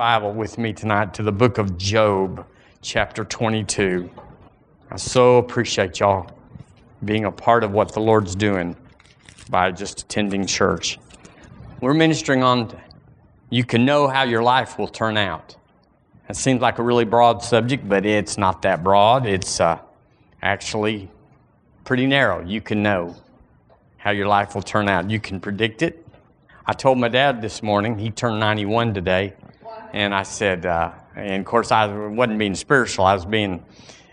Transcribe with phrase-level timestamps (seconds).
[0.00, 2.46] Bible with me tonight to the book of Job,
[2.80, 4.08] chapter 22.
[4.90, 6.26] I so appreciate y'all
[7.04, 8.74] being a part of what the Lord's doing
[9.50, 10.98] by just attending church.
[11.82, 12.74] We're ministering on
[13.50, 15.54] you can know how your life will turn out.
[16.30, 19.26] It seems like a really broad subject, but it's not that broad.
[19.26, 19.80] It's uh,
[20.40, 21.10] actually
[21.84, 22.42] pretty narrow.
[22.42, 23.16] You can know
[23.98, 25.10] how your life will turn out.
[25.10, 26.06] You can predict it.
[26.64, 29.34] I told my dad this morning, he turned 91 today.
[29.92, 33.64] And I said, uh, and of course, I wasn't being spiritual, I was being,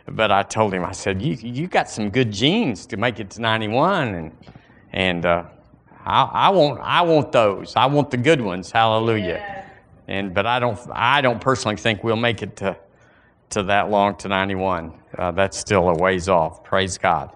[0.07, 3.29] but I told him, I said, you, you got some good genes to make it
[3.31, 4.15] to 91.
[4.15, 4.37] And,
[4.91, 5.43] and uh,
[6.05, 7.75] I, I, want, I want those.
[7.75, 8.71] I want the good ones.
[8.71, 9.25] Hallelujah.
[9.25, 9.63] Yeah.
[10.07, 12.77] And, but I don't, I don't personally think we'll make it to,
[13.51, 14.93] to that long to 91.
[15.17, 16.63] Uh, that's still a ways off.
[16.63, 17.31] Praise God.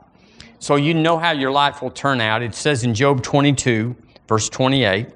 [0.60, 2.42] So you know how your life will turn out.
[2.42, 3.96] It says in Job 22,
[4.28, 5.08] verse 28.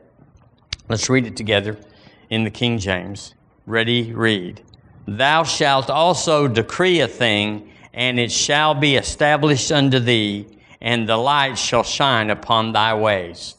[0.89, 1.79] Let's read it together
[2.29, 3.35] in the King James.
[3.65, 4.61] Ready, read.
[5.07, 10.47] Thou shalt also decree a thing, and it shall be established unto thee,
[10.81, 13.55] and the light shall shine upon thy ways.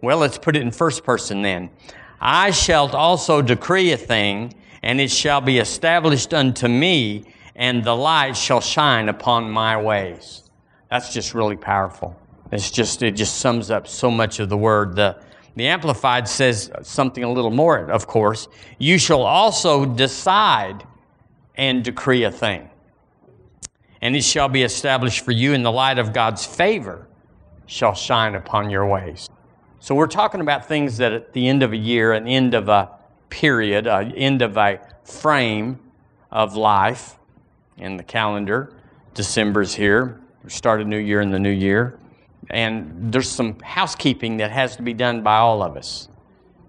[0.00, 1.70] Well, let's put it in first person then.
[2.20, 7.96] I shall also decree a thing, and it shall be established unto me, and the
[7.96, 10.44] light shall shine upon my ways.
[10.90, 12.16] That's just really powerful.
[12.50, 14.96] It's just, it just sums up so much of the word.
[14.96, 15.20] The,
[15.58, 18.48] the Amplified says something a little more, of course.
[18.78, 20.84] You shall also decide
[21.56, 22.68] and decree a thing.
[24.00, 27.08] And it shall be established for you in the light of God's favor
[27.66, 29.28] shall shine upon your ways.
[29.80, 32.68] So we're talking about things that at the end of a year, an end of
[32.68, 32.90] a
[33.28, 35.78] period, an end of a frame
[36.30, 37.16] of life
[37.76, 38.72] in the calendar.
[39.14, 40.20] December's here.
[40.42, 41.98] We start a new year in the new year.
[42.50, 46.08] And there's some housekeeping that has to be done by all of us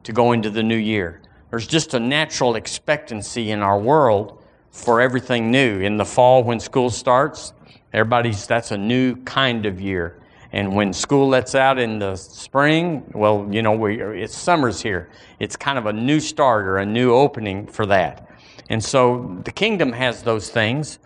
[0.03, 1.21] to go into the new year.
[1.49, 5.79] There's just a natural expectancy in our world for everything new.
[5.79, 7.53] In the fall, when school starts,
[7.93, 10.19] everybody's that's a new kind of year.
[10.51, 15.09] And when school lets out in the spring, well, you know, we, it's summer's here.
[15.39, 18.27] It's kind of a new start or a new opening for that.
[18.69, 20.99] And so the kingdom has those things,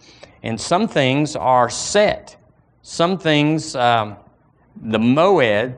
[0.43, 2.35] and some things are set.
[2.83, 4.17] Some things, um,
[4.81, 5.77] the Moed,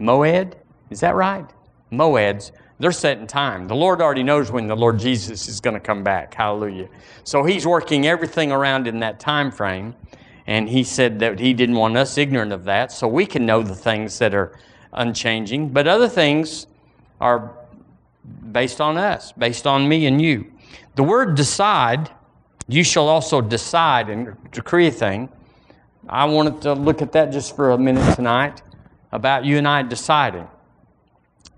[0.00, 0.54] Moed,
[0.90, 1.48] is that right?
[1.92, 3.68] Moeds, they're set in time.
[3.68, 6.34] The Lord already knows when the Lord Jesus is going to come back.
[6.34, 6.88] Hallelujah.
[7.22, 9.94] So he's working everything around in that time frame.
[10.46, 13.62] And he said that he didn't want us ignorant of that, so we can know
[13.62, 14.58] the things that are
[14.92, 15.70] unchanging.
[15.70, 16.66] But other things
[17.20, 17.56] are
[18.52, 20.52] based on us, based on me and you.
[20.96, 22.10] The word decide,
[22.68, 25.30] you shall also decide and decree a thing.
[26.08, 28.62] I wanted to look at that just for a minute tonight
[29.10, 30.48] about you and I deciding.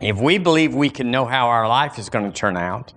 [0.00, 2.92] If we believe we can know how our life is going to turn out,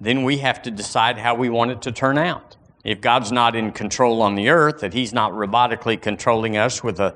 [0.00, 2.56] then we have to decide how we want it to turn out.
[2.82, 6.98] If God's not in control on the earth, that He's not robotically controlling us with
[6.98, 7.14] a,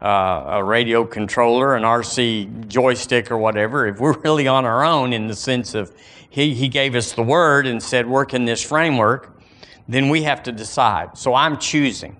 [0.00, 5.12] uh, a radio controller, an RC joystick, or whatever, if we're really on our own
[5.12, 5.92] in the sense of
[6.28, 9.36] He, he gave us the Word and said, work in this framework,
[9.88, 11.18] then we have to decide.
[11.18, 12.16] So I'm choosing.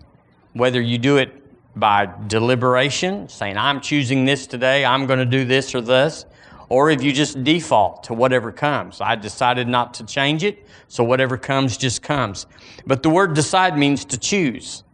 [0.53, 1.33] Whether you do it
[1.79, 6.27] by deliberation, saying, I'm choosing this today, I'm going to do this or this,
[6.69, 9.01] or if you just default to whatever comes.
[9.01, 12.47] I decided not to change it, so whatever comes just comes.
[12.87, 14.85] But the word decide means to choose,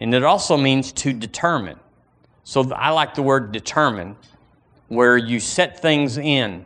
[0.00, 1.78] and it also means to determine.
[2.44, 4.16] So I like the word determine,
[4.88, 6.64] where you set things in.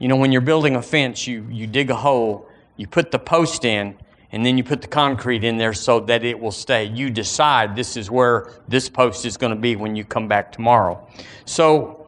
[0.00, 3.18] You know, when you're building a fence, you, you dig a hole, you put the
[3.18, 3.96] post in,
[4.32, 6.84] and then you put the concrete in there so that it will stay.
[6.84, 10.52] You decide this is where this post is going to be when you come back
[10.52, 11.06] tomorrow.
[11.46, 12.06] So,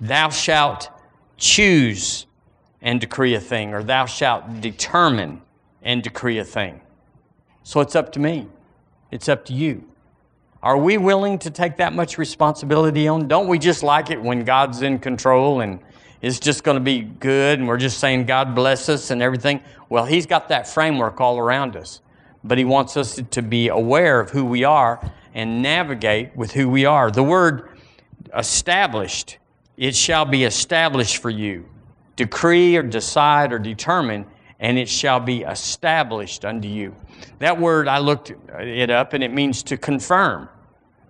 [0.00, 0.90] thou shalt
[1.36, 2.26] choose
[2.82, 5.42] and decree a thing, or thou shalt determine
[5.82, 6.80] and decree a thing.
[7.64, 8.46] So, it's up to me,
[9.10, 9.84] it's up to you.
[10.62, 13.28] Are we willing to take that much responsibility on?
[13.28, 15.80] Don't we just like it when God's in control and
[16.22, 19.60] it's just going to be good and we're just saying God bless us and everything.
[19.88, 22.00] Well, He's got that framework all around us,
[22.44, 25.00] but He wants us to be aware of who we are
[25.34, 27.10] and navigate with who we are.
[27.10, 27.68] The word
[28.36, 29.38] established,
[29.76, 31.68] it shall be established for you.
[32.16, 34.24] Decree or decide or determine,
[34.58, 36.94] and it shall be established unto you.
[37.38, 40.48] That word, I looked it up, and it means to confirm.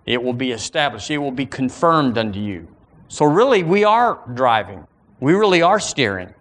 [0.05, 2.67] It will be established, it will be confirmed unto you.
[3.07, 4.85] So, really, we are driving.
[5.19, 6.33] We really are steering.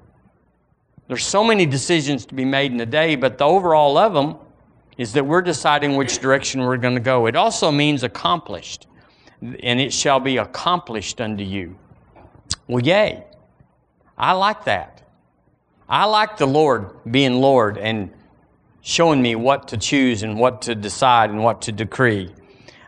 [1.08, 4.36] There's so many decisions to be made in a day, but the overall of them
[4.98, 7.26] is that we're deciding which direction we're going to go.
[7.26, 8.86] It also means accomplished,
[9.40, 11.78] and it shall be accomplished unto you.
[12.66, 13.24] Well, yay.
[14.18, 15.02] I like that.
[15.88, 18.10] I like the Lord being Lord and
[18.80, 22.32] showing me what to choose and what to decide and what to decree.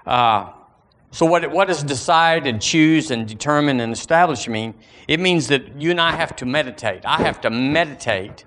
[0.06, 0.52] Uh,
[1.10, 4.74] so, what, what does decide and choose and determine and establish mean?
[5.06, 7.04] It means that you and I have to meditate.
[7.06, 8.44] I have to meditate.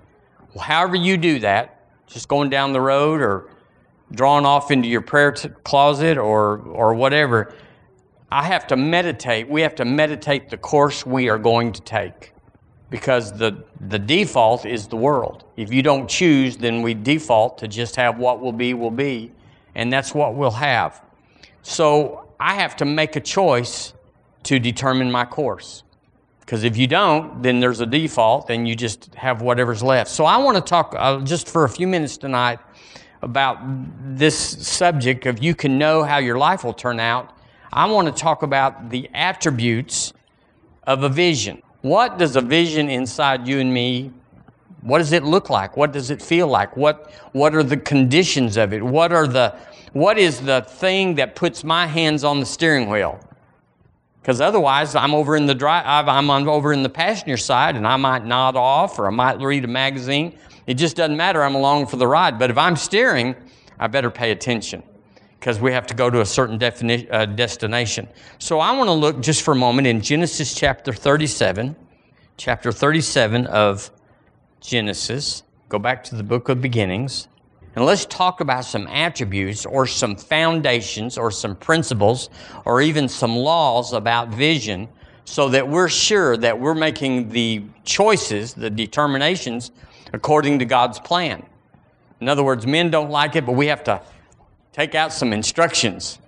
[0.58, 3.50] However, you do that, just going down the road or
[4.12, 7.54] drawing off into your prayer t- closet or, or whatever,
[8.30, 9.48] I have to meditate.
[9.48, 12.32] We have to meditate the course we are going to take
[12.90, 15.44] because the, the default is the world.
[15.56, 19.32] If you don't choose, then we default to just have what will be, will be,
[19.74, 21.02] and that's what we'll have.
[21.62, 23.92] So I have to make a choice
[24.42, 25.84] to determine my course.
[26.40, 30.10] Because if you don't, then there's a default, and you just have whatever's left.
[30.10, 32.58] So I want to talk uh, just for a few minutes tonight
[33.22, 33.58] about
[34.16, 34.36] this
[34.66, 37.32] subject of you can know how your life will turn out.
[37.72, 40.12] I want to talk about the attributes
[40.84, 41.62] of a vision.
[41.82, 44.10] What does a vision inside you and me?
[44.80, 45.76] What does it look like?
[45.76, 46.76] What does it feel like?
[46.76, 48.82] What what are the conditions of it?
[48.82, 49.56] What are the
[49.92, 53.20] what is the thing that puts my hands on the steering wheel?
[54.20, 57.96] Because otherwise, I'm over in the drive, I'm over in the passenger side, and I
[57.96, 60.38] might nod off, or I might read a magazine.
[60.66, 61.42] It just doesn't matter.
[61.42, 62.38] I'm along for the ride.
[62.38, 63.34] But if I'm steering,
[63.80, 64.82] I better pay attention
[65.40, 68.06] because we have to go to a certain defini- uh, destination.
[68.38, 71.74] So I want to look just for a moment in Genesis chapter 37,
[72.36, 73.90] chapter 37 of
[74.60, 75.42] Genesis.
[75.68, 77.26] Go back to the book of beginnings.
[77.74, 82.28] And let's talk about some attributes or some foundations or some principles
[82.66, 84.88] or even some laws about vision
[85.24, 89.70] so that we're sure that we're making the choices, the determinations,
[90.12, 91.46] according to God's plan.
[92.20, 94.02] In other words, men don't like it, but we have to
[94.72, 96.18] take out some instructions.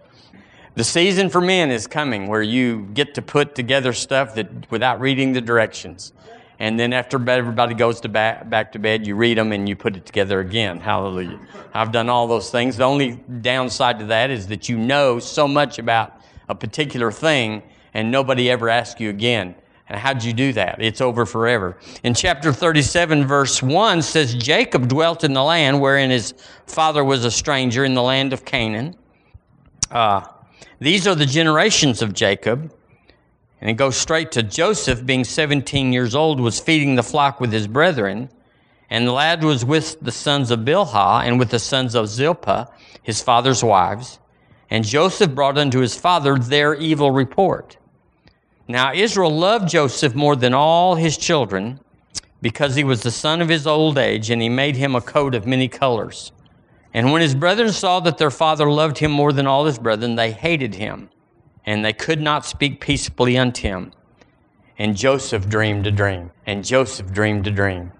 [0.77, 5.01] The season for men is coming where you get to put together stuff that without
[5.01, 6.13] reading the directions.
[6.59, 9.75] And then after everybody goes to back, back to bed, you read them and you
[9.75, 10.79] put it together again.
[10.79, 11.41] Hallelujah.
[11.73, 12.77] I've done all those things.
[12.77, 17.63] The only downside to that is that you know so much about a particular thing
[17.93, 19.55] and nobody ever asks you again.
[19.89, 20.81] And how'd you do that?
[20.81, 21.77] It's over forever.
[22.05, 26.35] In chapter 37, verse 1 says, Jacob dwelt in the land wherein his
[26.67, 28.97] father was a stranger in the land of Canaan.
[29.91, 30.23] Uh,
[30.81, 32.73] these are the generations of Jacob.
[33.65, 37.51] And it goes straight to Joseph, being 17 years old, was feeding the flock with
[37.51, 38.29] his brethren.
[38.91, 42.71] And the lad was with the sons of Bilhah and with the sons of Zilpah,
[43.03, 44.19] his father's wives.
[44.69, 47.79] And Joseph brought unto his father their evil report.
[48.69, 51.81] Now Israel loved Joseph more than all his children
[52.43, 55.35] because he was the son of his old age, and he made him a coat
[55.35, 56.33] of many colors.
[56.93, 60.17] And when his brethren saw that their father loved him more than all his brethren,
[60.17, 61.09] they hated him
[61.67, 63.93] and they could not speak peaceably unto him.
[64.79, 67.93] And Joseph dreamed a dream, and Joseph dreamed a dream.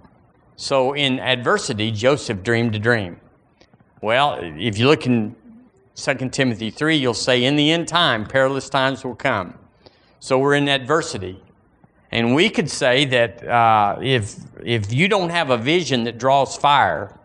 [0.57, 3.21] So in adversity, Joseph dreamed a dream.
[4.01, 5.35] Well, if you look in
[5.95, 9.55] 2 Timothy 3, you'll say, In the end time, perilous times will come.
[10.19, 11.41] So we're in adversity.
[12.11, 16.57] And we could say that uh, if, if you don't have a vision that draws
[16.57, 17.19] fire,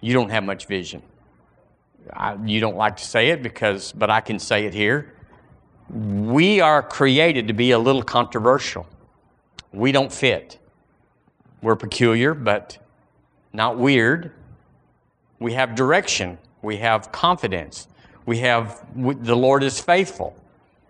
[0.00, 1.02] you don't have much vision.
[2.12, 5.12] I, you don't like to say it because, but I can say it here
[5.90, 8.86] we are created to be a little controversial.
[9.72, 10.58] We don't fit.
[11.62, 12.78] We're peculiar, but
[13.52, 14.32] not weird.
[15.38, 16.38] We have direction.
[16.62, 17.88] We have confidence.
[18.26, 20.36] We have, the Lord is faithful.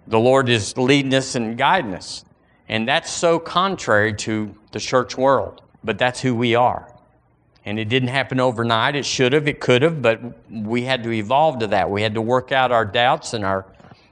[0.07, 2.25] The Lord is leading us and guiding us.
[2.69, 6.93] And that's so contrary to the church world, but that's who we are.
[7.65, 8.97] And it didn't happen overnight.
[8.97, 10.21] It should have, it could have, but
[10.51, 11.91] we had to evolve to that.
[11.91, 13.67] We had to work out our doubts and our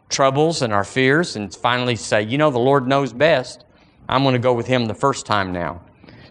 [0.08, 3.64] troubles and our fears and finally say, you know, the Lord knows best.
[4.08, 5.80] I'm going to go with Him the first time now.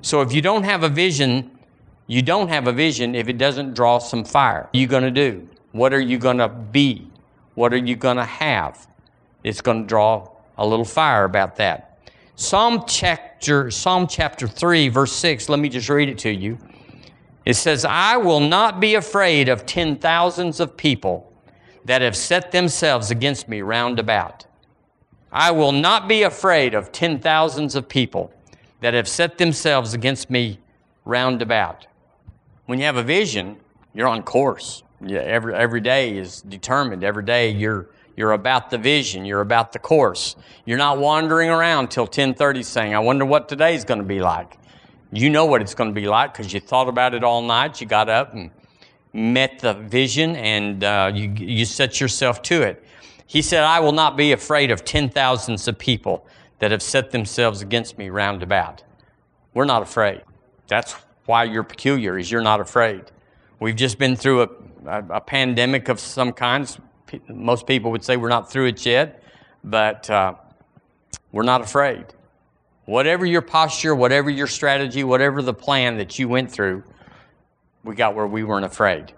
[0.01, 1.51] So if you don't have a vision,
[2.07, 4.69] you don't have a vision if it doesn't draw some fire.
[4.71, 5.49] What are you going to do?
[5.71, 7.07] What are you going to be?
[7.55, 8.87] What are you going to have?
[9.43, 11.99] It's going to draw a little fire about that.
[12.35, 16.57] Psalm chapter, Psalm chapter 3, verse 6, let me just read it to you.
[17.45, 21.31] It says, I will not be afraid of ten thousands of people
[21.85, 24.45] that have set themselves against me round about.
[25.31, 28.33] I will not be afraid of ten thousands of people
[28.81, 30.59] that have set themselves against me
[31.05, 31.87] round about.
[32.65, 33.57] When you have a vision,
[33.93, 34.83] you're on course.
[35.05, 37.03] Yeah, every, every day is determined.
[37.03, 39.25] Every day you're, you're about the vision.
[39.25, 40.35] You're about the course.
[40.65, 44.57] You're not wandering around till 1030 saying, I wonder what today's going to be like.
[45.11, 47.79] You know what it's going to be like because you thought about it all night.
[47.79, 48.49] You got up and
[49.15, 52.83] met the vision and uh, you, you set yourself to it.
[53.25, 56.27] He said, I will not be afraid of ten thousands of people
[56.59, 58.83] that have set themselves against me round about.
[59.53, 60.21] We're not afraid.
[60.67, 60.95] That's,
[61.25, 63.03] why you're peculiar, is you're not afraid.
[63.59, 64.49] We've just been through a,
[64.85, 66.77] a, a pandemic of some kinds.
[67.27, 69.23] Most people would say we're not through it yet,
[69.63, 70.35] but uh,
[71.31, 72.05] we're not afraid.
[72.85, 76.83] Whatever your posture, whatever your strategy, whatever the plan that you went through,
[77.85, 79.13] we got where we weren't afraid.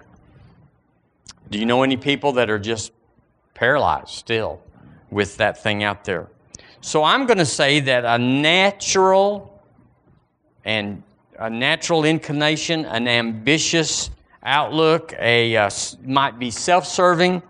[1.49, 2.91] Do you know any people that are just
[3.53, 4.61] paralyzed still
[5.09, 6.27] with that thing out there?
[6.81, 9.61] So I'm going to say that a natural
[10.65, 11.01] and
[11.39, 14.09] a natural inclination, an ambitious
[14.43, 15.69] outlook, a uh,
[16.03, 17.41] might be self-serving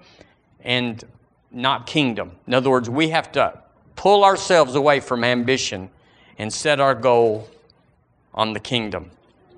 [0.61, 1.03] and
[1.51, 2.31] not kingdom.
[2.45, 3.59] In other words, we have to
[3.95, 5.89] pull ourselves away from ambition
[6.37, 7.49] and set our goal
[8.35, 9.09] on the kingdom.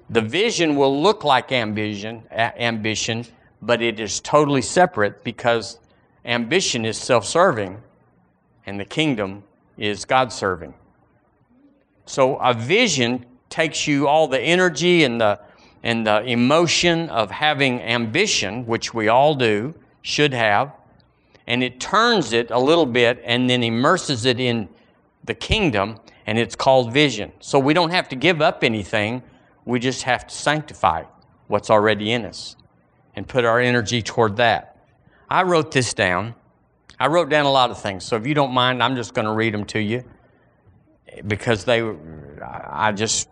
[0.10, 3.26] The vision will look like ambition, ambition,
[3.62, 5.80] but it is totally separate because
[6.26, 7.82] ambition is self-serving
[8.66, 9.44] and the kingdom
[9.78, 10.74] is God-serving.
[12.06, 15.40] So a vision takes you all the energy and the
[15.84, 20.74] and the emotion of having ambition, which we all do, should have,
[21.48, 24.68] and it turns it a little bit and then immerses it in
[25.24, 27.32] the kingdom, and it's called vision.
[27.40, 29.24] So we don't have to give up anything,
[29.70, 31.04] we just have to sanctify
[31.48, 32.56] what's already in us
[33.16, 34.78] and put our energy toward that.
[35.30, 36.36] I wrote this down.
[37.00, 39.26] I wrote down a lot of things, so if you don't mind, I'm just going
[39.26, 40.04] to read them to you
[41.28, 41.82] because they,
[42.42, 43.30] I just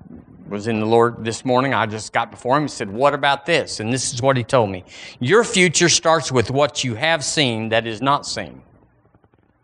[0.48, 1.74] was in the Lord this morning.
[1.74, 3.79] I just got before him and said, What about this?
[3.79, 4.86] And this is what he told me
[5.20, 8.62] Your future starts with what you have seen that is not seen.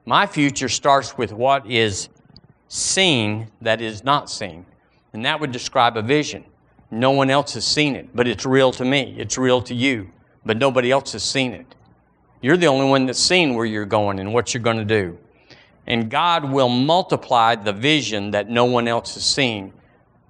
[0.05, 2.09] My future starts with what is
[2.67, 4.65] seen that is not seen.
[5.13, 6.43] And that would describe a vision.
[6.99, 9.15] No one else has seen it, but it's real to me.
[9.17, 10.11] It's real to you,
[10.45, 11.75] but nobody else has seen it.
[12.41, 15.17] You're the only one that's seen where you're going and what you're going to do.
[15.87, 19.73] And God will multiply the vision that no one else has seen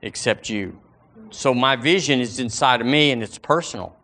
[0.01, 0.79] except you.
[1.31, 3.95] So my vision is inside of me and it's personal.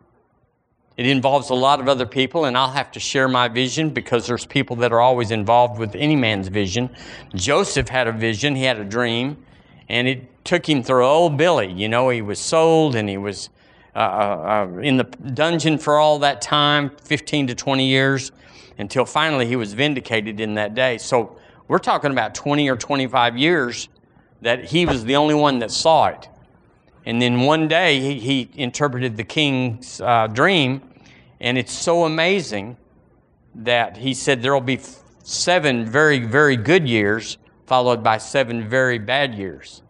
[0.96, 4.26] It involves a lot of other people, and I'll have to share my vision because
[4.26, 6.90] there's people that are always involved with any man's vision.
[7.34, 9.42] Joseph had a vision, he had a dream,
[9.88, 11.72] and it took him through old Billy.
[11.72, 13.50] You know, he was sold and he was
[13.94, 18.32] uh, uh, uh in the dungeon for all that time 15 to 20 years
[18.78, 20.98] until finally he was vindicated in that day.
[20.98, 21.36] So
[21.68, 23.88] we're talking about 20 or 25 years
[24.42, 26.28] that he was the only one that saw it.
[27.06, 30.82] And then one day he, he interpreted the king's uh, dream,
[31.40, 32.76] and it's so amazing
[33.54, 34.80] that he said there will be
[35.22, 39.82] seven very, very good years followed by seven very bad years.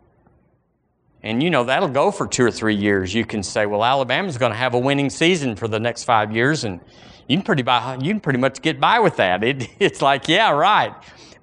[1.23, 3.13] And you know, that'll go for two or three years.
[3.13, 6.35] You can say, well, Alabama's going to have a winning season for the next five
[6.35, 6.81] years, and
[7.29, 9.45] you can pretty, buy, you can pretty much get by with that.
[9.45, 10.95] It, it's like, yeah, right.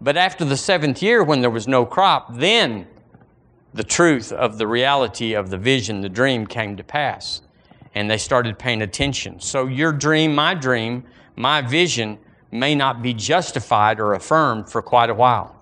[0.02, 2.88] But after the seventh year, when there was no crop, then
[3.74, 7.42] the truth of the reality of the vision, the dream came to pass.
[7.94, 9.40] And they started paying attention.
[9.40, 11.04] So, your dream, my dream,
[11.36, 12.20] my vision
[12.52, 15.56] may not be justified or affirmed for quite a while.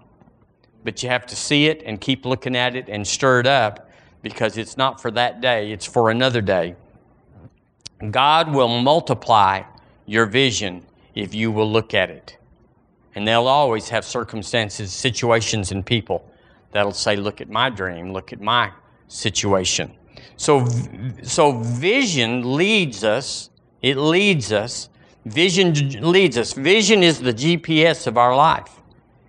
[0.83, 3.84] But you have to see it and keep looking at it and stir it up
[4.25, 6.75] because it's not for that day, it's for another day.
[8.09, 9.61] God will multiply
[10.07, 12.35] your vision if you will look at it.
[13.13, 16.27] And they'll always have circumstances, situations, and people
[16.71, 18.71] that'll say, Look at my dream, look at my
[19.09, 19.91] situation.
[20.37, 20.65] So,
[21.21, 23.51] so vision leads us,
[23.83, 24.89] it leads us.
[25.25, 26.53] Vision leads us.
[26.53, 28.71] Vision is the GPS of our life.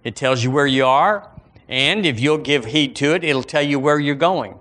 [0.04, 1.30] It tells you where you are,
[1.68, 4.58] and if you'll give heed to it, it'll tell you where you're going.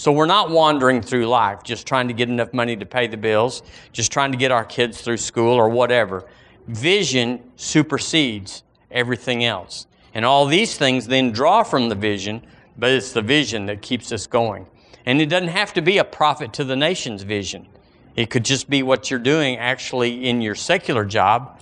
[0.00, 3.18] So we're not wandering through life just trying to get enough money to pay the
[3.18, 6.26] bills, just trying to get our kids through school or whatever.
[6.68, 9.86] Vision supersedes everything else.
[10.14, 12.46] And all these things then draw from the vision,
[12.78, 14.66] but it's the vision that keeps us going.
[15.04, 17.68] And it doesn't have to be a prophet to the nation's vision.
[18.16, 21.60] It could just be what you're doing actually in your secular job,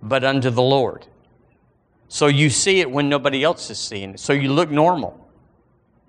[0.00, 1.08] but unto the Lord.
[2.06, 4.20] So you see it when nobody else is seeing it.
[4.20, 5.27] So you look normal,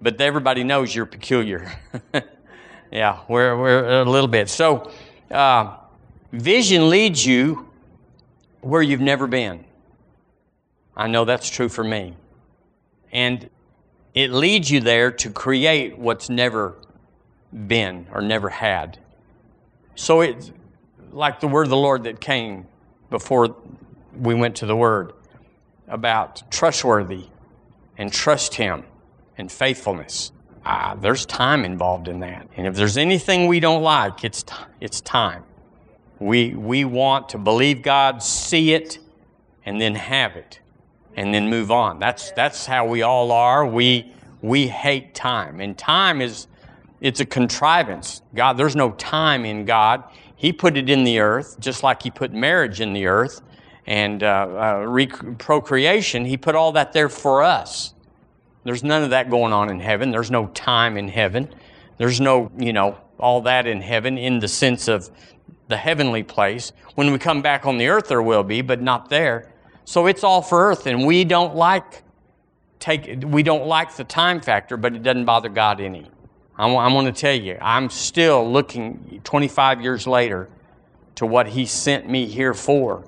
[0.01, 1.71] but everybody knows you're peculiar.
[2.91, 4.49] yeah, we're, we're a little bit.
[4.49, 4.91] So
[5.31, 5.77] uh,
[6.31, 7.69] vision leads you
[8.61, 9.65] where you've never been.
[10.95, 12.15] I know that's true for me.
[13.11, 13.49] And
[14.13, 16.75] it leads you there to create what's never
[17.67, 18.99] been or never had.
[19.95, 20.51] So it's
[21.11, 22.67] like the word of the Lord that came
[23.09, 23.55] before
[24.17, 25.13] we went to the word
[25.87, 27.25] about trustworthy
[27.97, 28.83] and trust Him
[29.39, 30.31] and faithfulness.
[30.65, 32.47] Ah, there's time involved in that.
[32.57, 35.43] And if there's anything we don't like, it's, t- it's time.
[36.19, 38.99] We, we want to believe God, see it,
[39.65, 40.59] and then have it
[41.15, 41.99] and then move on.
[41.99, 43.65] That's, that's how we all are.
[43.65, 45.61] We, we hate time.
[45.61, 46.47] And time is,
[47.01, 48.21] It's a contrivance.
[48.35, 50.03] God, there's no time in God.
[50.35, 53.41] He put it in the earth, just like He put marriage in the earth
[53.87, 54.27] and uh,
[54.85, 56.25] uh, procreation.
[56.25, 57.93] He put all that there for us.
[58.63, 60.11] There's none of that going on in heaven.
[60.11, 61.53] There's no time in heaven.
[61.97, 65.09] There's no, you know, all that in heaven in the sense of
[65.67, 66.71] the heavenly place.
[66.95, 69.51] When we come back on the earth, there will be, but not there.
[69.85, 72.03] So it's all for earth, and we don't like
[72.79, 76.09] take we don't like the time factor, but it doesn't bother God any.
[76.57, 80.49] I'm, going to tell you, I'm still looking 25 years later
[81.15, 83.05] to what He sent me here for,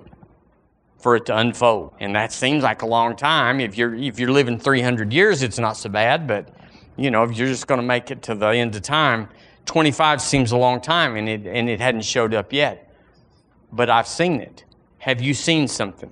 [1.01, 1.93] for it to unfold.
[2.00, 3.60] And that seems like a long time.
[3.60, 6.27] If you're if you're living 300 years, it's not so bad.
[6.27, 6.50] But
[6.98, 9.29] you know, if you're just going to make it to the end of time,
[9.65, 12.93] 25 seems a long time, and it and it hadn't showed up yet.
[13.72, 14.65] But I've seen it.
[15.00, 16.12] Have you seen something?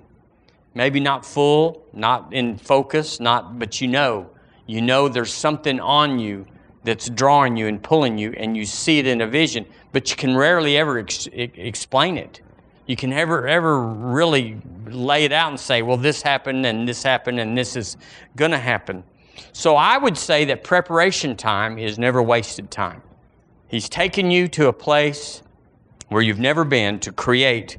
[0.74, 4.30] Maybe not full, not in focus, not, but you know,
[4.66, 6.46] you know there's something on you
[6.84, 10.16] that's drawing you and pulling you, and you see it in a vision, but you
[10.16, 12.40] can rarely ever ex- explain it.
[12.90, 17.04] You can never ever really lay it out and say, well, this happened and this
[17.04, 17.96] happened and this is
[18.34, 19.04] going to happen.
[19.52, 23.00] So I would say that preparation time is never wasted time.
[23.68, 25.40] He's taken you to a place
[26.08, 27.78] where you've never been to create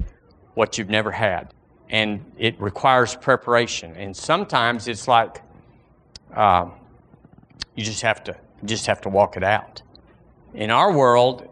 [0.54, 1.52] what you've never had.
[1.90, 3.94] And it requires preparation.
[3.96, 5.42] And sometimes it's like
[6.34, 6.70] uh,
[7.74, 9.82] you just have to just have to walk it out.
[10.54, 11.51] In our world,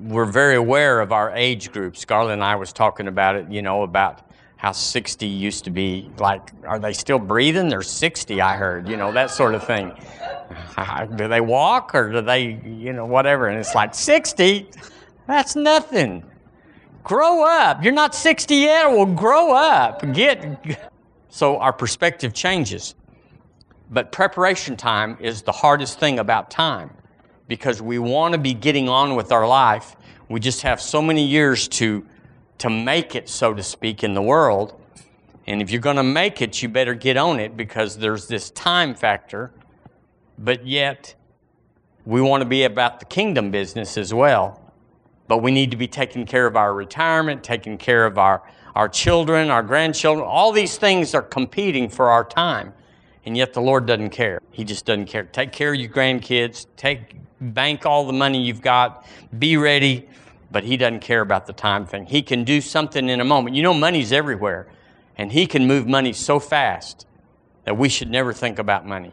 [0.00, 1.96] we're very aware of our age group.
[1.96, 6.10] Scarlett and I was talking about it, you know, about how 60 used to be
[6.18, 7.68] like, are they still breathing?
[7.68, 9.92] They're 60, I heard, you know, that sort of thing.
[11.16, 13.48] do they walk or do they, you know, whatever?
[13.48, 14.68] And it's like, 60?
[15.26, 16.24] That's nothing.
[17.02, 17.82] Grow up.
[17.82, 18.90] You're not 60 yet.
[18.90, 20.12] Well, grow up.
[20.12, 20.86] Get.
[21.32, 22.96] So our perspective changes.
[23.88, 26.90] But preparation time is the hardest thing about time
[27.50, 29.96] because we want to be getting on with our life.
[30.28, 32.06] We just have so many years to,
[32.58, 34.80] to make it, so to speak, in the world.
[35.48, 38.50] And if you're going to make it, you better get on it because there's this
[38.52, 39.50] time factor.
[40.38, 41.16] But yet,
[42.04, 44.72] we want to be about the kingdom business as well.
[45.26, 48.44] But we need to be taking care of our retirement, taking care of our,
[48.76, 50.24] our children, our grandchildren.
[50.24, 52.74] All these things are competing for our time.
[53.26, 54.40] And yet the Lord doesn't care.
[54.50, 55.24] He just doesn't care.
[55.24, 59.06] Take care of your grandkids, take bank all the money you've got,
[59.38, 60.08] be ready,
[60.50, 62.06] but he doesn't care about the time thing.
[62.06, 63.56] He can do something in a moment.
[63.56, 64.66] You know money's everywhere,
[65.16, 67.06] and he can move money so fast
[67.64, 69.12] that we should never think about money.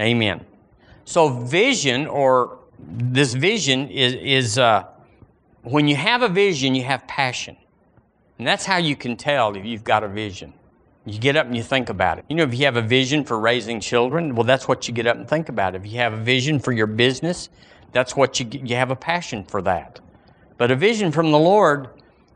[0.00, 0.44] Amen.
[1.04, 4.86] So vision or this vision is, is uh,
[5.62, 7.56] when you have a vision, you have passion.
[8.38, 10.52] And that's how you can tell if you've got a vision.
[11.04, 12.24] You get up and you think about it.
[12.28, 15.06] You know, if you have a vision for raising children, well, that's what you get
[15.06, 15.74] up and think about.
[15.74, 17.48] If you have a vision for your business,
[17.90, 20.00] that's what you you have a passion for that.
[20.58, 21.88] But a vision from the Lord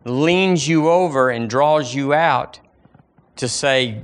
[0.04, 2.60] leans you over and draws you out
[3.36, 4.02] to say,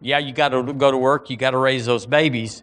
[0.00, 2.62] yeah, you got to go to work, you got to raise those babies,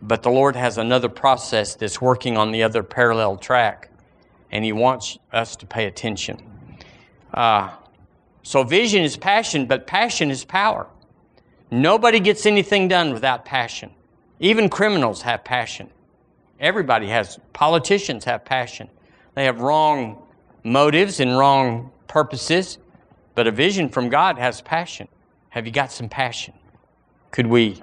[0.00, 3.90] but the Lord has another process that's working on the other parallel track,
[4.50, 6.40] and He wants us to pay attention.
[7.34, 7.70] Uh,
[8.42, 10.86] so vision is passion, but passion is power.
[11.70, 13.90] Nobody gets anything done without passion.
[14.40, 15.90] Even criminals have passion.
[16.60, 18.88] Everybody has, politicians have passion.
[19.34, 20.22] They have wrong
[20.64, 22.78] motives and wrong purposes,
[23.34, 25.08] but a vision from God has passion.
[25.50, 26.54] Have you got some passion?
[27.30, 27.82] Could we,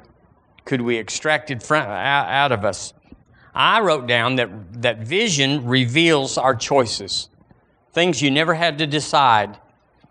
[0.65, 2.93] could we extract it from, out, of us?
[3.53, 7.29] I wrote down that, that vision reveals our choices.
[7.93, 9.57] Things you never had to decide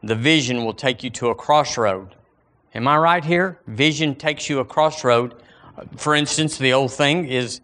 [0.09, 2.15] the vision will take you to a crossroad.
[2.75, 3.61] Am I right here?
[3.67, 5.35] Vision takes you a crossroad.
[5.97, 7.61] For instance, the old thing is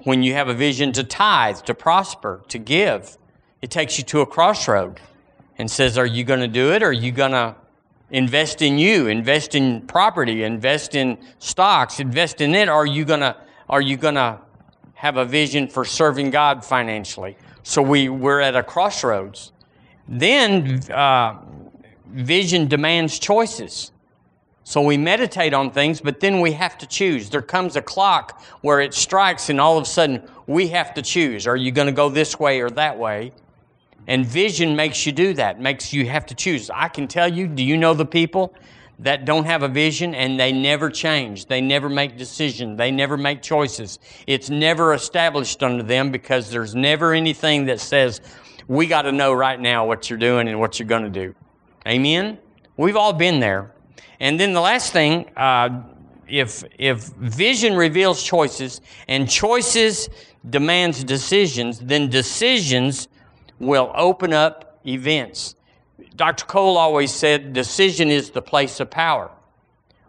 [0.00, 3.16] when you have a vision to tithe, to prosper, to give,
[3.62, 5.00] it takes you to a crossroad
[5.58, 6.82] and says, Are you going to do it?
[6.82, 7.56] Or are you going to
[8.10, 12.68] invest in you, invest in property, invest in stocks, invest in it?
[12.68, 13.36] Or are you going to,
[13.68, 14.38] are you going to
[14.94, 17.36] have a vision for serving God financially?
[17.62, 19.52] So we, we're at a crossroads.
[20.06, 21.40] Then uh,
[22.14, 23.90] vision demands choices.
[24.62, 27.28] So we meditate on things, but then we have to choose.
[27.28, 31.02] There comes a clock where it strikes, and all of a sudden we have to
[31.02, 31.46] choose.
[31.46, 33.32] Are you going to go this way or that way?
[34.06, 36.70] And vision makes you do that, makes you have to choose.
[36.70, 38.54] I can tell you, do you know the people
[39.00, 41.46] that don't have a vision and they never change?
[41.46, 42.78] They never make decisions.
[42.78, 43.98] They never make choices.
[44.26, 48.20] It's never established under them because there's never anything that says,
[48.68, 51.34] we got to know right now what you're doing and what you're going to do.
[51.86, 52.38] Amen?
[52.76, 53.72] We've all been there.
[54.20, 55.82] And then the last thing, uh,
[56.26, 60.08] if, if vision reveals choices and choices
[60.48, 63.08] demands decisions, then decisions
[63.58, 65.54] will open up events.
[66.16, 66.44] Dr.
[66.46, 69.30] Cole always said decision is the place of power.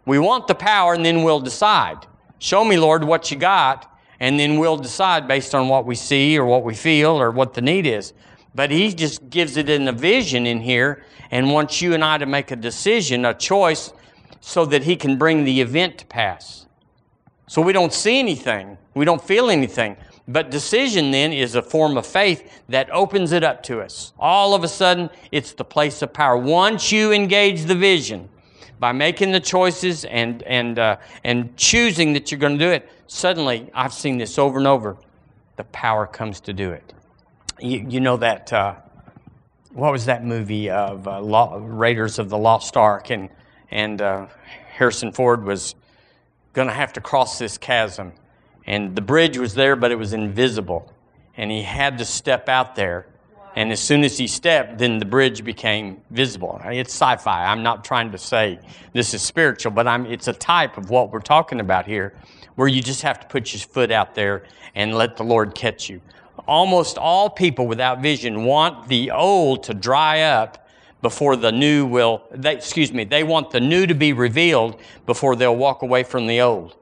[0.04, 2.06] We want the power and then we'll decide.
[2.38, 6.38] Show me, Lord, what you got, and then we'll decide based on what we see
[6.38, 8.12] or what we feel or what the need is.
[8.56, 12.16] But he just gives it in a vision in here and wants you and I
[12.16, 13.92] to make a decision, a choice,
[14.40, 16.66] so that he can bring the event to pass.
[17.46, 19.98] So we don't see anything, we don't feel anything.
[20.26, 24.12] But decision then is a form of faith that opens it up to us.
[24.18, 26.36] All of a sudden, it's the place of power.
[26.36, 28.28] Once you engage the vision,
[28.78, 32.90] by making the choices and, and, uh, and choosing that you're going to do it,
[33.06, 34.96] suddenly, I've seen this over and over,
[35.56, 36.92] the power comes to do it.
[37.60, 38.74] You, you know that, uh,
[39.72, 43.10] what was that movie of uh, Law, Raiders of the Lost Ark?
[43.10, 43.30] And,
[43.70, 44.26] and uh,
[44.68, 45.74] Harrison Ford was
[46.52, 48.12] going to have to cross this chasm.
[48.66, 50.92] And the bridge was there, but it was invisible.
[51.36, 53.06] And he had to step out there
[53.56, 56.60] and as soon as he stepped, then the bridge became visible.
[56.66, 57.46] It's sci fi.
[57.46, 58.60] I'm not trying to say
[58.92, 62.12] this is spiritual, but I'm, it's a type of what we're talking about here,
[62.56, 65.88] where you just have to put your foot out there and let the Lord catch
[65.88, 66.02] you.
[66.46, 70.68] Almost all people without vision want the old to dry up
[71.02, 75.36] before the new will, they, excuse me, they want the new to be revealed before
[75.36, 76.76] they'll walk away from the old.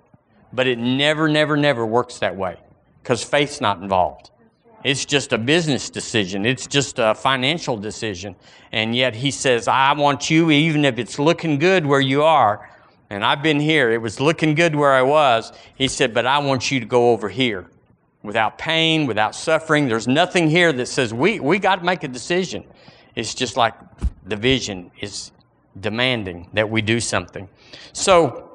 [0.52, 2.58] But it never, never, never works that way
[3.02, 4.30] because faith's not involved.
[4.84, 6.44] It's just a business decision.
[6.44, 8.36] It's just a financial decision.
[8.70, 12.70] And yet he says, I want you, even if it's looking good where you are,
[13.10, 15.52] and I've been here, it was looking good where I was.
[15.74, 17.68] He said, but I want you to go over here
[18.24, 19.86] without pain, without suffering.
[19.86, 22.64] There's nothing here that says we, we got to make a decision.
[23.14, 23.74] It's just like
[24.26, 25.30] the vision is
[25.80, 27.48] demanding that we do something.
[27.92, 28.50] So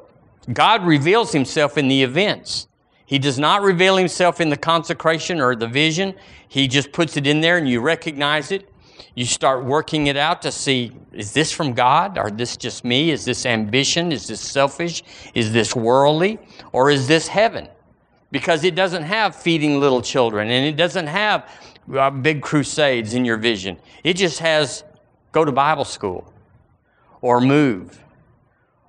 [0.52, 2.68] God reveals himself in the events.
[3.06, 6.16] He does not reveal himself in the consecration or the vision.
[6.48, 8.70] He just puts it in there and you recognize it.
[9.16, 12.18] You start working it out to see is this from God?
[12.18, 13.12] Or this just me?
[13.12, 14.12] Is this ambition?
[14.12, 15.04] Is this selfish?
[15.34, 16.40] Is this worldly?
[16.72, 17.68] Or is this heaven?
[18.32, 21.50] Because it doesn't have feeding little children and it doesn't have
[21.94, 23.78] uh, big crusades in your vision.
[24.04, 24.84] It just has
[25.32, 26.32] go to Bible school
[27.22, 28.04] or move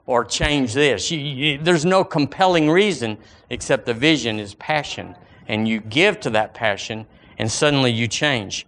[0.06, 1.10] or change this.
[1.10, 3.16] You, you, there's no compelling reason
[3.48, 5.14] except the vision is passion.
[5.46, 7.06] And you give to that passion,
[7.38, 8.66] and suddenly you change.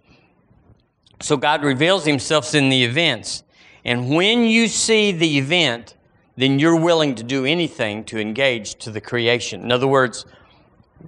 [1.21, 3.43] So God reveals Himself in the events.
[3.85, 5.95] And when you see the event,
[6.35, 9.61] then you're willing to do anything to engage to the creation.
[9.61, 10.25] In other words,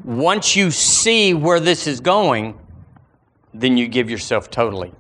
[0.04, 2.60] once you see where this is going,
[3.54, 4.94] then you give yourself totally.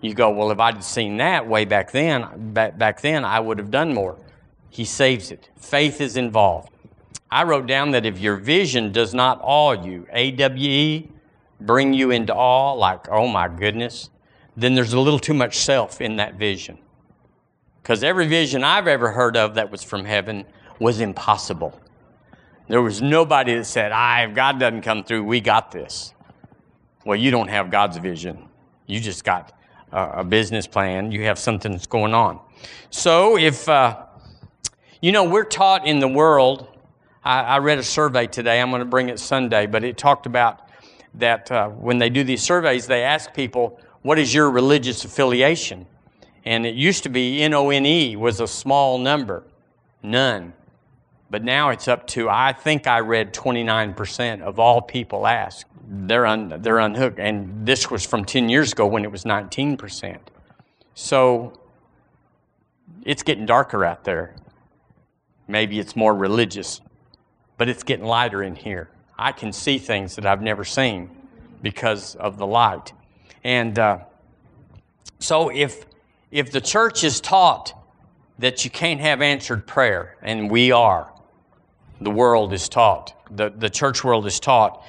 [0.00, 3.58] You go, well, if I'd seen that way back then, back, back then, I would
[3.58, 4.16] have done more.
[4.70, 5.50] He saves it.
[5.56, 6.70] Faith is involved.
[7.30, 11.08] I wrote down that if your vision does not awe you, AWE,
[11.60, 14.10] bring you into awe, like, oh my goodness,
[14.56, 16.78] then there's a little too much self in that vision.
[17.82, 20.44] Because every vision I've ever heard of that was from heaven
[20.78, 21.78] was impossible.
[22.70, 26.14] There was nobody that said, ah, if God doesn't come through, we got this.
[27.04, 28.48] Well, you don't have God's vision.
[28.86, 29.52] You just got
[29.92, 31.12] a, a business plan.
[31.12, 32.40] You have something that's going on.
[32.90, 34.06] So if, uh,
[35.02, 36.68] you know, we're taught in the world
[37.24, 38.60] I, I read a survey today.
[38.60, 40.68] I'm going to bring it Sunday, but it talked about
[41.14, 45.86] that uh, when they do these surveys, they ask people, "What is your religious affiliation?"
[46.44, 49.44] And it used to be N O N E was a small number,
[50.02, 50.54] none.
[51.30, 55.66] But now it's up to, I think I read 29% of all people asked.
[55.86, 57.18] They're, un, they're unhooked.
[57.18, 60.18] And this was from 10 years ago when it was 19%.
[60.94, 61.52] So
[63.04, 64.34] it's getting darker out there.
[65.46, 66.80] Maybe it's more religious
[67.60, 68.88] but it's getting lighter in here.
[69.18, 71.10] I can see things that I've never seen
[71.60, 72.94] because of the light.
[73.44, 73.98] And uh,
[75.18, 75.84] so if,
[76.30, 77.74] if the church is taught
[78.38, 81.12] that you can't have answered prayer, and we are,
[82.00, 84.84] the world is taught, the, the church world is taught,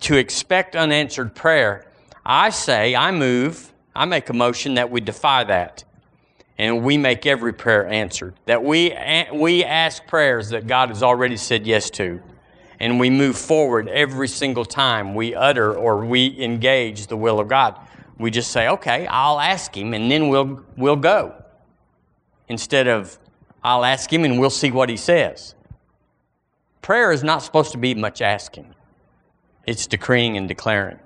[0.00, 1.86] to expect unanswered prayer,
[2.24, 5.84] I say, I move, I make a motion that we defy that
[6.58, 8.34] and we make every prayer answered.
[8.46, 8.94] That we,
[9.32, 12.20] we ask prayers that God has already said yes to,
[12.78, 17.48] and we move forward every single time we utter or we engage the will of
[17.48, 17.78] God.
[18.18, 21.34] We just say, okay, I'll ask Him, and then we'll, we'll go.
[22.48, 23.18] Instead of,
[23.62, 25.53] I'll ask Him and we'll see what He says.
[26.84, 28.74] Prayer is not supposed to be much asking,
[29.66, 30.98] it's decreeing and declaring,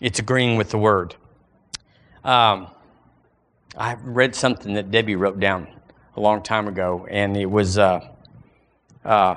[0.00, 1.14] it's agreeing with the Word.
[2.24, 2.66] Um,
[3.78, 5.68] I read something that Debbie wrote down
[6.16, 8.00] a long time ago, and it was uh,
[9.04, 9.36] uh,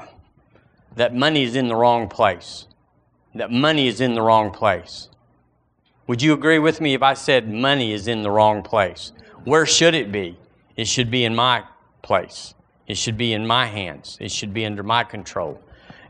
[0.95, 2.65] that money is in the wrong place.
[3.35, 5.09] that money is in the wrong place.
[6.07, 9.11] Would you agree with me if I said money is in the wrong place?
[9.43, 10.39] Where should it be?
[10.75, 11.63] It should be in my
[12.01, 12.55] place.
[12.87, 14.17] It should be in my hands.
[14.19, 15.61] It should be under my control.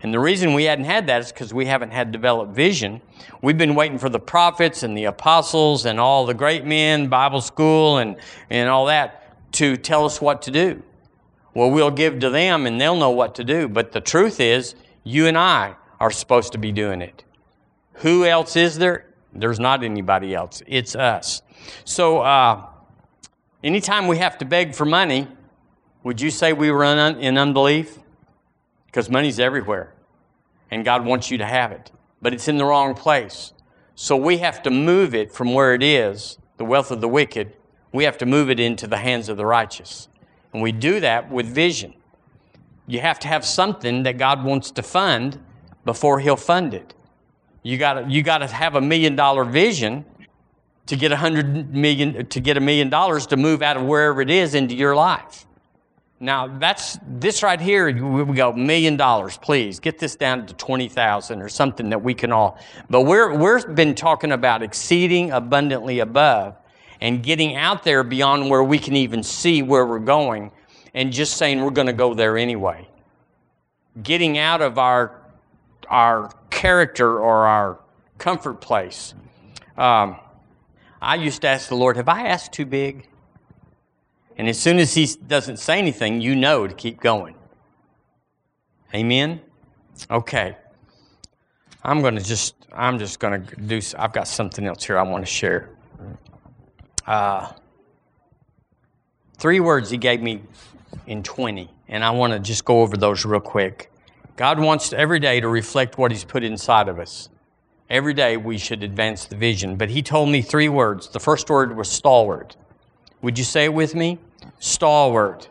[0.01, 3.01] And the reason we hadn't had that is because we haven't had developed vision.
[3.41, 7.41] We've been waiting for the prophets and the apostles and all the great men, Bible
[7.41, 8.15] school and,
[8.51, 10.83] and all that to tell us what to do.
[11.55, 13.67] Well, we'll give to them and they'll know what to do.
[13.67, 17.23] But the truth is, you and I are supposed to be doing it.
[17.93, 19.07] Who else is there?
[19.33, 20.61] There's not anybody else.
[20.67, 21.41] It's us.
[21.85, 22.67] So, uh,
[23.63, 25.27] anytime we have to beg for money,
[26.07, 27.99] would you say we run in unbelief?
[28.97, 29.93] because money's everywhere
[30.71, 31.91] and God wants you to have it,
[32.21, 33.53] but it's in the wrong place.
[33.93, 37.53] So we have to move it from where it is, the wealth of the wicked,
[37.93, 40.07] we have to move it into the hands of the righteous.
[40.53, 41.93] And we do that with vision.
[42.87, 45.39] You have to have something that God wants to fund
[45.85, 46.93] before He'll fund it.
[47.63, 50.05] You got you got to have a million dollar vision
[50.85, 54.21] to get a hundred million to get a million dollars to move out of wherever
[54.21, 55.46] it is into your life.
[56.19, 57.91] Now that's this right here.
[57.91, 59.37] We go million dollars.
[59.37, 62.59] Please get this down to twenty thousand or something that we can all.
[62.89, 66.55] But we're we've been talking about exceeding abundantly above
[67.01, 70.51] and getting out there beyond where we can even see where we're going,
[70.95, 72.87] and just saying we're going to go there anyway.
[74.01, 75.21] Getting out of our
[75.87, 77.79] our character or our
[78.17, 79.13] comfort place.
[79.77, 80.17] Um,
[80.99, 83.07] I used to ask the Lord, "Have I asked too big?"
[84.37, 87.35] And as soon as he doesn't say anything, you know to keep going.
[88.93, 89.41] Amen?
[90.09, 90.55] Okay.
[91.83, 95.03] I'm going to just, I'm just going to do, I've got something else here I
[95.03, 95.71] want to share.
[97.05, 97.51] Uh,
[99.37, 100.43] three words he gave me
[101.07, 103.91] in 20, and I want to just go over those real quick.
[104.35, 107.29] God wants every day to reflect what he's put inside of us.
[107.89, 109.77] Every day we should advance the vision.
[109.77, 111.07] But he told me three words.
[111.09, 112.55] The first word was stalwart.
[113.21, 114.19] Would you say it with me?
[114.59, 115.49] Stalwart.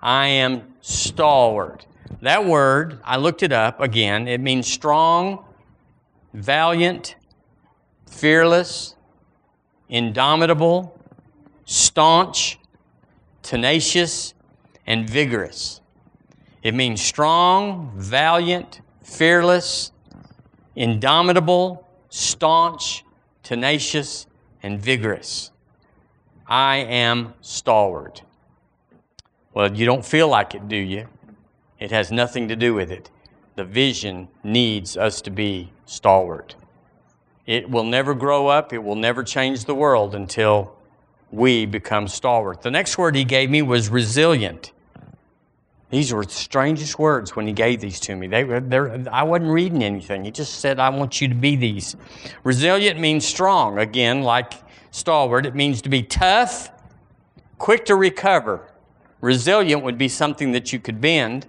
[0.00, 1.86] I am stalwart.
[2.22, 4.26] That word, I looked it up again.
[4.28, 5.44] It means strong,
[6.34, 7.16] valiant,
[8.06, 8.96] fearless,
[9.88, 10.98] indomitable,
[11.64, 12.58] staunch,
[13.42, 14.34] tenacious,
[14.86, 15.80] and vigorous.
[16.62, 19.92] It means strong, valiant, fearless,
[20.74, 23.04] indomitable, staunch,
[23.42, 24.26] tenacious,
[24.62, 25.50] and vigorous.
[26.46, 28.22] I am stalwart.
[29.58, 31.08] Well, you don't feel like it, do you?
[31.80, 33.10] It has nothing to do with it.
[33.56, 36.54] The vision needs us to be stalwart.
[37.44, 40.76] It will never grow up, it will never change the world until
[41.32, 42.62] we become stalwart.
[42.62, 44.70] The next word he gave me was resilient.
[45.90, 48.28] These were the strangest words when he gave these to me.
[48.28, 48.62] They were,
[49.10, 50.24] I wasn't reading anything.
[50.24, 51.96] He just said, I want you to be these.
[52.44, 53.80] Resilient means strong.
[53.80, 54.52] Again, like
[54.92, 55.46] stalwart.
[55.46, 56.70] It means to be tough,
[57.58, 58.67] quick to recover.
[59.20, 61.46] Resilient would be something that you could bend,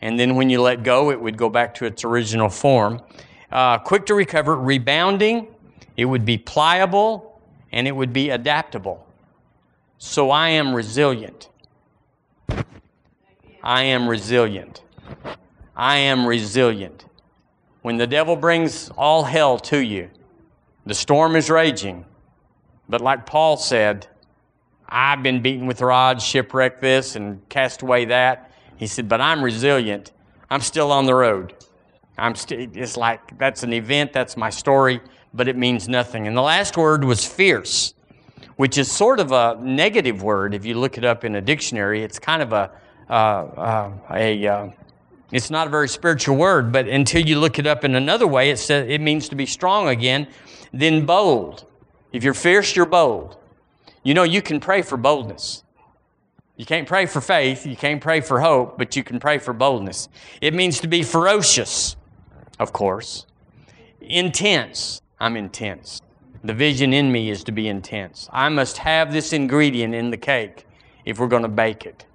[0.00, 3.00] and then when you let go, it would go back to its original form.
[3.52, 5.46] Uh, quick to recover, rebounding,
[5.96, 7.40] it would be pliable,
[7.72, 9.06] and it would be adaptable.
[9.98, 11.48] So I am resilient.
[13.62, 14.82] I am resilient.
[15.76, 17.04] I am resilient.
[17.82, 20.10] When the devil brings all hell to you,
[20.86, 22.04] the storm is raging,
[22.88, 24.06] but like Paul said,
[24.90, 28.50] I've been beaten with rods, shipwrecked this, and cast away that.
[28.76, 30.12] He said, but I'm resilient.
[30.50, 31.54] I'm still on the road.
[32.18, 35.00] I'm st- it's like that's an event, that's my story,
[35.32, 36.26] but it means nothing.
[36.26, 37.94] And the last word was fierce,
[38.56, 40.54] which is sort of a negative word.
[40.54, 42.70] If you look it up in a dictionary, it's kind of a,
[43.08, 44.68] uh, uh, a uh,
[45.32, 48.50] it's not a very spiritual word, but until you look it up in another way,
[48.50, 50.26] it says it means to be strong again,
[50.72, 51.64] then bold.
[52.12, 53.36] If you're fierce, you're bold.
[54.02, 55.62] You know, you can pray for boldness.
[56.56, 59.54] You can't pray for faith, you can't pray for hope, but you can pray for
[59.54, 60.08] boldness.
[60.42, 61.96] It means to be ferocious,
[62.58, 63.26] of course.
[64.00, 65.00] Intense.
[65.18, 66.00] I'm intense.
[66.42, 68.28] The vision in me is to be intense.
[68.32, 70.66] I must have this ingredient in the cake
[71.04, 72.06] if we're going to bake it.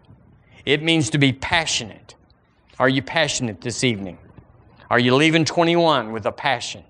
[0.65, 2.15] It means to be passionate.
[2.79, 4.17] Are you passionate this evening?
[4.89, 6.83] Are you leaving 21 with a passion?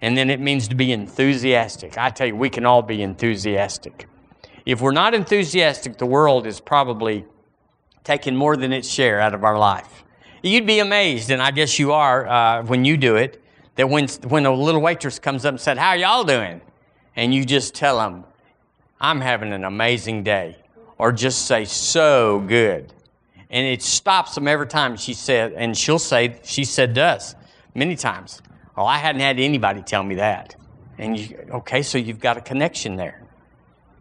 [0.00, 1.98] And then it means to be enthusiastic.
[1.98, 4.06] I tell you, we can all be enthusiastic.
[4.64, 7.24] If we're not enthusiastic, the world is probably
[8.04, 10.04] taking more than its share out of our life.
[10.42, 13.42] You'd be amazed, and I guess you are uh, when you do it,
[13.74, 16.60] that when, when a little waitress comes up and said, How y'all doing?
[17.16, 18.24] And you just tell them,
[19.00, 20.56] I'm having an amazing day.
[20.96, 22.92] Or just say, So good.
[23.50, 27.34] And it stops them every time she said, and she'll say, She said to us
[27.74, 28.42] many times,
[28.78, 30.54] Well, I hadn't had anybody tell me that.
[30.98, 33.24] And you, okay, so you've got a connection there.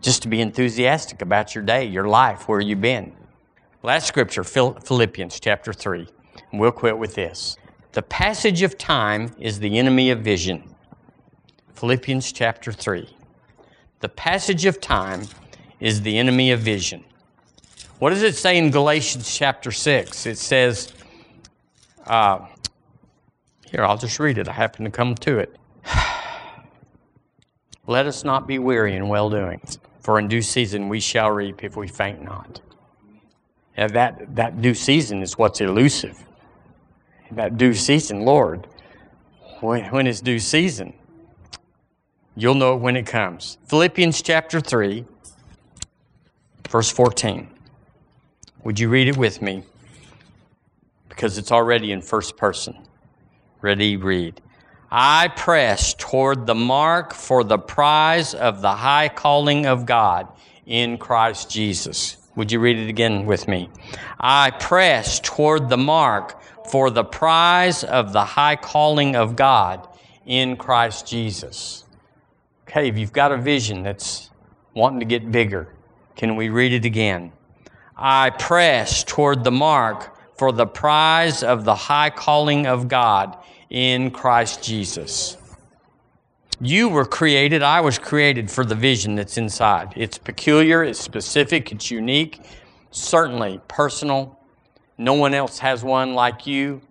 [0.01, 3.11] Just to be enthusiastic about your day, your life, where you've been.
[3.81, 6.07] Last scripture, Philippians chapter 3.
[6.51, 7.57] And we'll quit with this.
[7.93, 10.75] The passage of time is the enemy of vision.
[11.73, 13.09] Philippians chapter 3.
[14.01, 15.23] The passage of time
[15.79, 17.03] is the enemy of vision.
[17.97, 20.27] What does it say in Galatians chapter 6?
[20.27, 20.93] It says,
[22.05, 22.45] uh,
[23.69, 24.47] here, I'll just read it.
[24.47, 25.55] I happen to come to it.
[27.87, 29.61] Let us not be weary in well doing,
[29.99, 32.61] for in due season we shall reap if we faint not.
[33.75, 36.23] And that, that due season is what's elusive.
[37.31, 38.67] That due season, Lord,
[39.59, 40.93] when, when is due season?
[42.35, 43.57] You'll know when it comes.
[43.67, 45.05] Philippians chapter 3,
[46.69, 47.47] verse 14.
[48.63, 49.63] Would you read it with me?
[51.09, 52.86] Because it's already in first person.
[53.59, 54.39] Ready, read.
[54.91, 60.27] I press toward the mark for the prize of the high calling of God
[60.67, 62.17] in Christ Jesus.
[62.35, 63.71] Would you read it again with me?
[64.19, 66.39] I press toward the mark
[66.69, 69.87] for the prize of the high calling of God
[70.27, 71.83] in Christ Jesus.
[72.67, 74.29] Okay, if you've got a vision that's
[74.75, 75.73] wanting to get bigger,
[76.15, 77.31] can we read it again?
[77.95, 83.35] I press toward the mark for the prize of the high calling of God
[83.69, 85.37] in Christ Jesus.
[86.59, 89.93] You were created, I was created for the vision that's inside.
[89.95, 92.41] It's peculiar, it's specific, it's unique,
[92.89, 94.39] certainly personal.
[94.97, 96.81] No one else has one like you.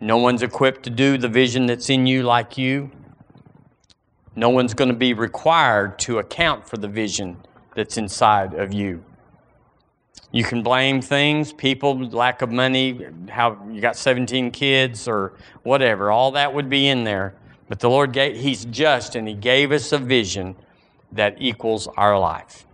[0.00, 2.90] No one's equipped to do the vision that's in you like you.
[4.36, 7.38] No one's going to be required to account for the vision
[7.74, 9.04] that's inside of you.
[10.32, 16.10] You can blame things, people, lack of money, how you got 17 kids or whatever.
[16.10, 17.34] All that would be in there.
[17.68, 20.56] But the Lord gave, He's just and He gave us a vision
[21.12, 22.66] that equals our life.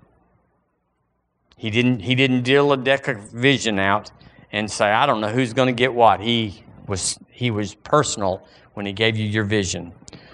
[1.56, 4.10] He didn't, he didn't deal a deck of vision out
[4.52, 6.20] and say, I don't know who's going to get what.
[6.20, 9.92] He was, he was personal when He gave you your vision.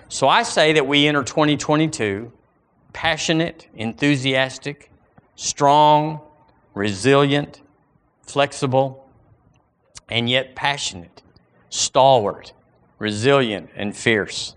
[0.09, 2.33] So I say that we enter 2022
[2.93, 4.91] passionate, enthusiastic,
[5.37, 6.21] strong,
[6.75, 7.61] resilient,
[8.23, 9.09] flexible,
[10.09, 11.23] and yet passionate,
[11.69, 12.53] stalwart,
[12.99, 14.55] resilient, and fierce.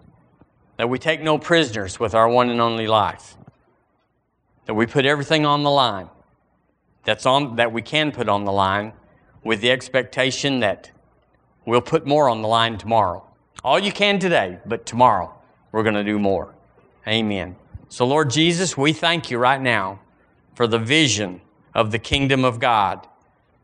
[0.77, 3.37] That we take no prisoners with our one and only life.
[4.65, 6.09] That we put everything on the line
[7.05, 8.93] that's on, that we can put on the line
[9.43, 10.91] with the expectation that
[11.65, 13.23] we'll put more on the line tomorrow.
[13.63, 15.33] All you can today, but tomorrow
[15.71, 16.53] we're going to do more.
[17.07, 17.55] Amen.
[17.89, 19.99] So, Lord Jesus, we thank you right now
[20.55, 21.41] for the vision
[21.75, 23.07] of the kingdom of God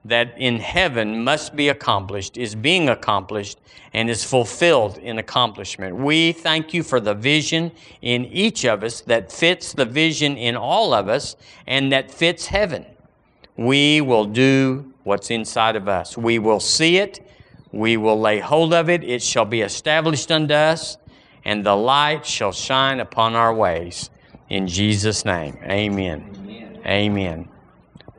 [0.04, 3.60] that in heaven must be accomplished, is being accomplished,
[3.94, 5.96] and is fulfilled in accomplishment.
[5.96, 7.72] We thank you for the vision
[8.02, 11.36] in each of us that fits the vision in all of us
[11.68, 12.86] and that fits heaven.
[13.58, 16.18] We will do what's inside of us.
[16.18, 17.28] We will see it.
[17.72, 19.04] We will lay hold of it.
[19.04, 20.98] It shall be established unto us,
[21.46, 24.10] and the light shall shine upon our ways.
[24.50, 26.36] In Jesus' name, amen.
[26.44, 26.82] Amen.
[26.86, 27.50] amen.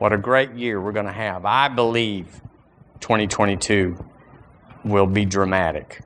[0.03, 1.45] What a great year we're going to have.
[1.45, 2.41] I believe
[2.99, 4.05] 2022
[4.83, 6.01] will be dramatic.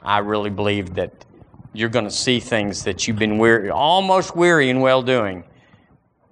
[0.00, 1.24] I really believe that
[1.72, 5.42] you're going to see things that you've been weary, almost weary in well doing.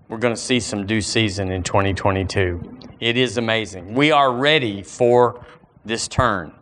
[0.08, 2.78] We're going to see some due season in 2022.
[3.00, 3.92] It is amazing.
[3.92, 5.44] We are ready for
[5.84, 6.54] this turn.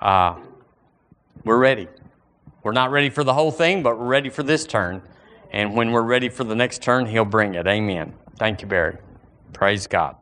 [0.00, 0.36] Uh,
[1.42, 1.88] we're ready.
[2.62, 5.02] We're not ready for the whole thing, but we're ready for this turn.
[5.50, 7.66] And when we're ready for the next turn, He'll bring it.
[7.66, 8.14] Amen.
[8.38, 8.98] Thank you, Barry.
[9.52, 10.16] Praise God.